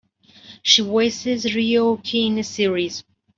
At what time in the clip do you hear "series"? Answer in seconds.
2.43-3.03